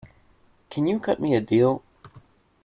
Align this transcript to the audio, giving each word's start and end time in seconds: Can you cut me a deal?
Can 0.71 0.87
you 0.87 0.99
cut 0.99 1.19
me 1.19 1.35
a 1.35 1.41
deal? 1.41 1.83